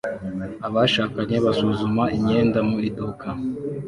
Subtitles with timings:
[0.67, 3.27] Abashakanye basuzuma imyenda mu iduka